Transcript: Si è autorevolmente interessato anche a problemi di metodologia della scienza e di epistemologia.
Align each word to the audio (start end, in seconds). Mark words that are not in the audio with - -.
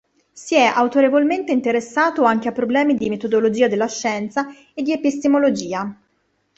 Si 0.31 0.55
è 0.55 0.63
autorevolmente 0.65 1.51
interessato 1.51 2.23
anche 2.23 2.47
a 2.47 2.51
problemi 2.51 2.95
di 2.95 3.07
metodologia 3.07 3.67
della 3.67 3.85
scienza 3.85 4.47
e 4.73 4.81
di 4.81 4.91
epistemologia. 4.93 5.95